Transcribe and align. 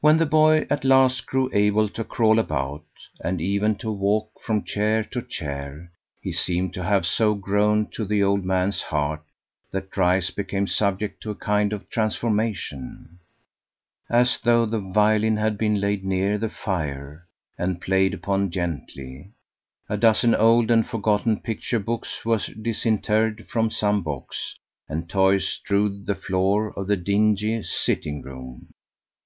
When 0.00 0.16
the 0.16 0.24
boy 0.24 0.66
at 0.70 0.84
last 0.86 1.26
grew 1.26 1.50
able 1.52 1.90
to 1.90 2.02
crawl 2.02 2.38
about, 2.38 2.86
and 3.20 3.42
even 3.42 3.74
to 3.76 3.92
walk 3.92 4.30
from 4.40 4.64
chair 4.64 5.04
to 5.12 5.20
chair, 5.20 5.92
he 6.22 6.32
seemed 6.32 6.72
to 6.72 6.82
have 6.82 7.04
so 7.04 7.34
grown 7.34 7.90
to 7.90 8.06
the 8.06 8.22
old 8.22 8.42
man's 8.42 8.80
heart 8.80 9.22
that 9.70 9.90
Dryce 9.90 10.30
became 10.30 10.66
subject 10.66 11.22
to 11.22 11.30
a 11.30 11.34
kind 11.34 11.74
of 11.74 11.90
transformation. 11.90 13.18
His 13.38 13.38
laugh 13.38 13.40
grew 13.42 13.50
more 13.50 14.08
mellow, 14.16 14.20
as 14.22 14.40
though 14.40 14.64
the 14.64 14.78
violin 14.94 15.36
had 15.36 15.58
been 15.58 15.78
laid 15.78 16.06
near 16.06 16.38
the 16.38 16.48
fire, 16.48 17.26
and 17.58 17.82
played 17.82 18.14
upon 18.14 18.50
gently; 18.50 19.32
a 19.90 19.98
dozen 19.98 20.34
old 20.34 20.70
and 20.70 20.86
forgotten 20.88 21.38
picture 21.40 21.78
books 21.78 22.24
were 22.24 22.38
disinterred 22.62 23.46
from 23.50 23.68
some 23.70 24.02
box, 24.02 24.56
and 24.88 25.06
toys 25.10 25.46
strewed 25.46 26.06
the 26.06 26.14
floor 26.14 26.72
of 26.78 26.86
the 26.86 26.96
dingy 26.96 27.62
sitting 27.62 28.22
room. 28.22 28.68